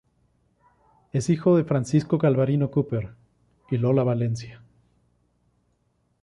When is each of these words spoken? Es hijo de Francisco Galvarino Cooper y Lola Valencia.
Es 1.13 1.29
hijo 1.29 1.55
de 1.55 1.63
Francisco 1.63 2.17
Galvarino 2.17 2.71
Cooper 2.71 3.11
y 3.69 3.77
Lola 3.77 3.93
Valencia. 4.01 4.63